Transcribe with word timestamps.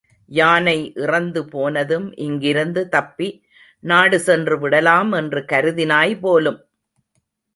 யானை 0.31 0.75
இறந்து 0.95 1.41
போனதும் 1.49 2.07
இங்கிருந்து 2.17 2.81
தப்பி 2.89 3.27
நாடு 3.83 4.17
சென்றுவிடலாம் 4.17 5.11
என்று 5.15 5.41
கருதினாய் 5.51 6.15
போலும்! 6.19 6.59